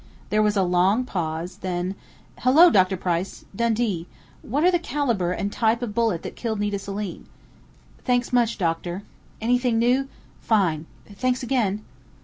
[0.31, 1.93] There was a long pause, then:
[2.39, 2.97] "Hello, Dr.
[2.97, 3.45] Price!...
[3.55, 4.07] Dundee....
[4.41, 7.27] What are the caliber and type of bullet that killed Nita Selim?...
[8.03, 9.03] Thanks much, doctor....
[9.41, 10.09] Anything new?...
[10.39, 10.87] Fine!
[11.17, 11.85] Thanks again!"